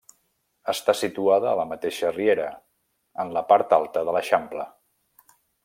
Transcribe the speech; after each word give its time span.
Està 0.71 0.95
situada 1.01 1.49
a 1.51 1.53
la 1.59 1.65
mateixa 1.73 2.09
riera, 2.15 2.47
en 3.25 3.31
la 3.37 3.45
part 3.53 3.79
alta 3.79 4.05
de 4.09 4.17
l'eixample. 4.19 4.67